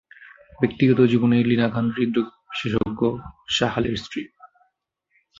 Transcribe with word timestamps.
ব্যক্তিগত 0.59 0.99
জীবনে 1.05 1.37
লিনা 1.43 1.67
খান 1.69 1.85
হৃদরোগ 1.91 2.27
বিশেষজ্ঞ 2.49 3.01
শাহ 3.49 3.73
আলীর 3.77 3.97
স্ত্রী। 3.97 4.21